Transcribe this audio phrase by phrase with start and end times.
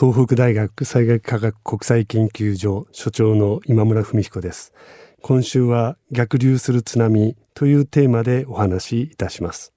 [0.00, 4.72] 東北大学災害科学国際研究所所長の今村文彦です。
[5.20, 9.74] 今週は逆流する津波というテーマでお話しいたします。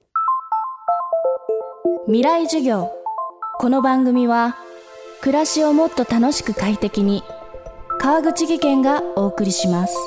[2.05, 2.89] 未来授業。
[3.59, 4.55] この番組は
[5.19, 7.21] 暮らしをもっと楽しく快適に
[7.99, 9.97] 川口義賢がお送りします。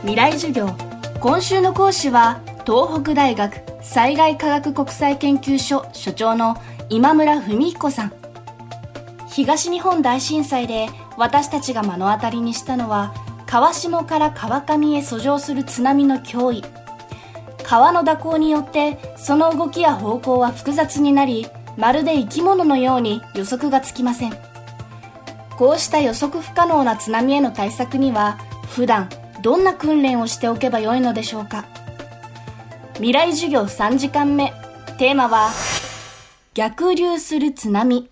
[0.00, 0.70] 未来授業。
[1.20, 6.56] 今週の講師は東北大学災害科学国際研究所所長の
[6.88, 8.12] 今村文彦さん。
[9.28, 13.14] 東日本大震災で私たちが目の当たりにしたのは
[13.46, 16.64] 川下から川上へ遡上する津波の脅威。
[17.64, 24.32] 川の蛇行によってその動きや方向は複雑になりまるで生き物のように予測がつきません。
[25.56, 29.08] こうした予測不可能な津波への対策には普段
[29.42, 31.64] どんな訓練をしておけばよいのでしょうか。
[33.02, 34.52] 未来授業3時間目。
[34.96, 35.50] テーマは
[36.54, 38.08] 逆流する津波。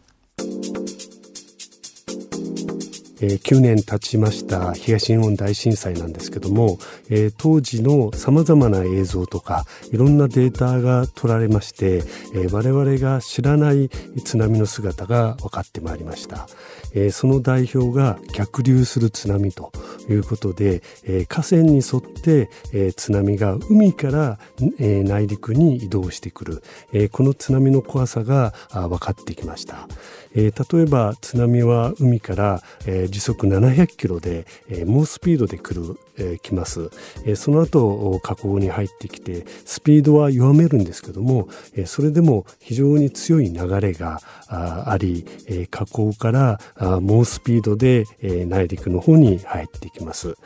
[3.21, 11.99] えー、9年経ちました東日本大震災なんですけども、えー、当時のさまざまな映像とかいろんなデータが取られまして、
[12.35, 13.89] えー、我々が知らない
[14.25, 16.49] 津波の姿が分かってまいりました、
[16.95, 19.73] えー、その代表が逆流する津波と
[20.09, 24.39] いうことで、えー、河川に沿って、えー、津波が海から、
[24.79, 29.89] えー、内陸に移動してくる、えー、この津波の怖さが分かってきました、
[30.35, 34.47] えー、例えば津波は海から、えー、時速700キロで、
[34.87, 36.91] 猛スピードで来る、えー、来ます、
[37.35, 41.49] その後河口に入ってきてスピードは弱めるんですけども、
[41.87, 46.61] それでも非常に強い流れがあり、えー、河口から
[47.01, 48.05] 猛スピードで、
[48.47, 50.37] 内陸の方に入ってきます、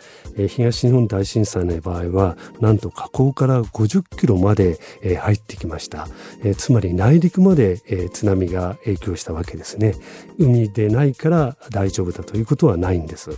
[0.48, 4.78] 東日本大震災の場合はなんと河口から50キロまで、
[5.20, 6.08] 入ってきました、
[6.56, 7.80] つまり内陸まで、
[8.12, 9.94] 津波が影響したわけですね。
[10.38, 13.30] 海でないから大丈夫だということはないんです。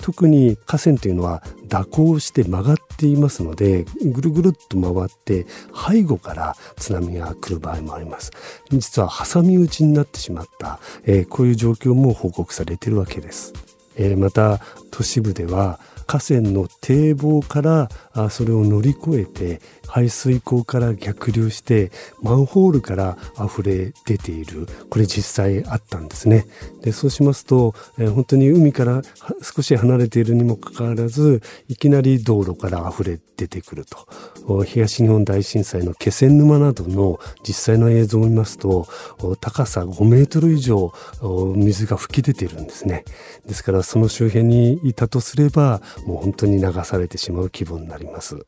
[0.00, 8.30] 特に河川というのは蛇行して曲がっていますのでぐるぐるっと回って背後から津波が来る場合もあります。
[8.70, 13.52] 実は挟み撃ちになってしまった、えー、こういう状況も報告されているわけです、
[13.96, 17.88] えー、また都市部では河川の堤防から
[18.30, 21.90] それを乗り越えて排水溝から逆流して
[22.22, 24.66] マンホールから溢れ出ている。
[24.90, 26.46] これ実際あったんですね。
[26.82, 29.02] でそうしますと、えー、本当に海から
[29.42, 34.06] 少し離れているにもかかわらずいきなり道路から溢れ出てくると。
[34.64, 38.86] 東日本大震災の気仙沼などの実際の映像を見ますと
[39.40, 40.92] 高さ5メートル以上
[41.56, 43.04] 水が吹き出ているんですね。
[43.46, 48.46] ですからその周辺にいたとすればもう本当に流されてしまう気分になります。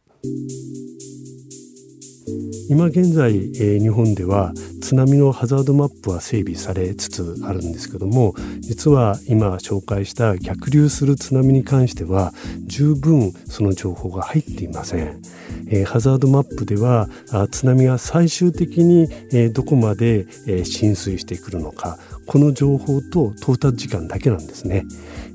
[2.69, 4.53] 今現在、えー、日本では
[4.83, 12.34] 津波のハザードマップは整備されつつあるんですけども実は今紹介した逆流する津波に関しては
[12.67, 15.23] 十分その情報が入っていません、
[15.69, 17.09] えー、ハザードマップでは
[17.51, 24.85] 津波が最終的に、えー、どこまで、え浸水してくるのかこの情報と到達時間だけなんですね、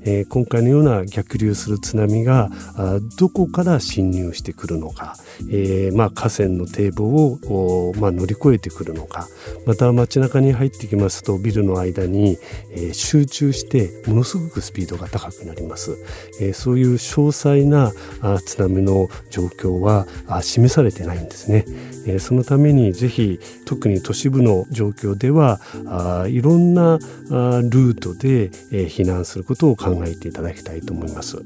[0.06, 2.50] えー、今回のような逆流する津波が
[3.18, 5.16] どこから侵入してくるのか、
[5.50, 9.28] えー、まあ、河川の堤防を、をまあ、乗り越えてくるのか。
[9.66, 12.38] また街中に入ってきますとビルの間に、
[12.72, 15.98] えー、集中してものすごくスピードが高くなります、
[16.42, 17.92] えそういう詳細な
[18.22, 20.06] あ津波の状況は
[20.42, 21.66] 示されてないんですね、
[22.08, 26.98] えそのためにぜひ特に都市部の状況ではあいろんなあ
[27.64, 31.38] ルートで、え避難することを考考えていただきたいと思います、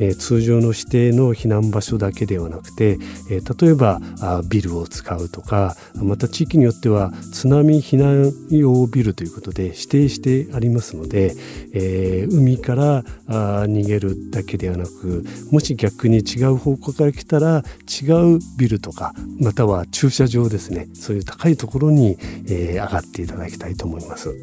[0.00, 2.98] えー、通常の指定の避難場所だけではなくて、
[3.30, 11.34] えー、例えばあビルを使うとかまた地域によっては津波避難用ビルということで指定してありますので、
[11.72, 22.16] えー、海からあ逃げるだけではなくもし逆に違う方向から来たら違うビルとかまたは駐車場ですねそういう高いところに、
[22.48, 24.34] えー、上がっていただきたいと思います。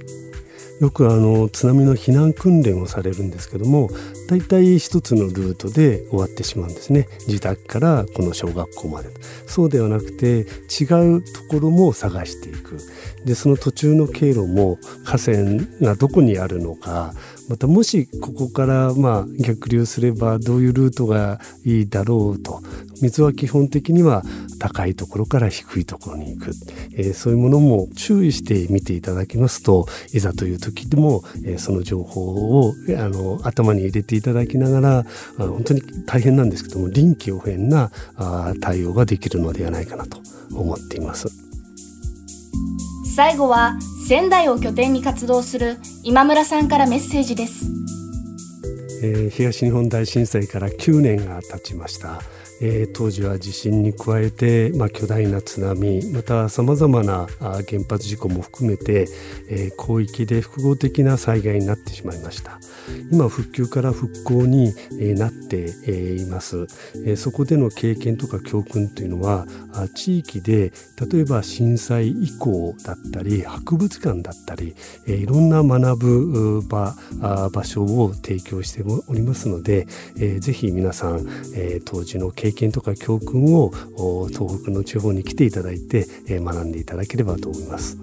[0.79, 3.89] よくあの津波の避難訓練をされるんですけども
[4.29, 7.07] 大体一つのルートで終わってしまうんですね。
[7.27, 9.09] 自宅からこの小学校まで
[9.45, 10.85] そうではなくて違
[11.15, 12.77] うところも探していく。
[13.25, 15.37] でその途中の経路も河川
[15.81, 17.13] がどこにあるのか
[17.51, 22.61] またもしここからまあ逆流すればどういうルートがいいだろうと
[23.01, 24.23] 水は基本的には
[24.57, 26.51] 高いところから低いところに行く、
[26.93, 35.03] えー、そういうものも注意して見ていただきますといざという時でも、えー、その情報をあの頭に入れていただきながらあ
[35.37, 40.19] 本当に大変なんですけども臨機応変なあ対応ができるのではないかなと
[40.53, 41.27] 思っています。
[43.13, 43.77] 最後は
[44.07, 47.65] 仙台を拠点に活動する今村さんからメッセージです、
[49.03, 52.21] えー、東日本大震災から9年が経ちました。
[52.61, 59.07] えー、当時は地震に加えて、まあ、巨大な津波またさまざまな原発事故も含めて、
[59.49, 62.59] えー、広域で複合的な災害になってしまいました。
[63.11, 66.67] 今復旧から復興に、え、なって、え、います、
[67.05, 69.45] えー、そこでの経験とか教訓というのは
[69.95, 70.71] 地域で
[71.11, 74.75] 例えば震災以降だったり博物館だったり、
[75.07, 76.95] えー、いろんな学ぶ場
[77.51, 79.87] 場所を提供しておりますので、
[80.17, 81.19] えー、ぜひ皆さん、
[81.55, 83.71] えー、当時の経験経験とか教訓を
[84.29, 87.97] 東北の地方に来ていただいて、えー、学んでいただければと思います。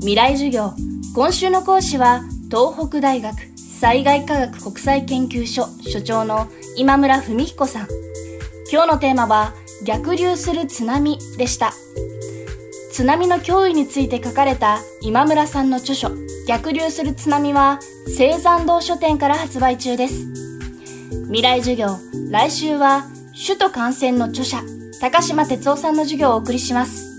[0.00, 0.72] 未来授業。
[1.14, 7.88] 今週の講師は東北大学災害科学国際研究所所長の今村文彦さん。
[8.70, 9.54] 今日のテーマは
[9.84, 11.72] 逆流する津波でした。
[12.92, 16.10] 津波の脅威について書かれた今村さんの著書
[16.46, 17.78] 逆流する津波は
[18.18, 20.41] 青山堂書店から発売中です。
[21.26, 21.98] 未来授業
[22.30, 23.04] 来週は
[23.34, 24.62] 首都感染の著者
[25.00, 27.12] 高島哲夫さんの授業をお送りします。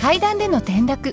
[0.00, 1.12] 階段での転落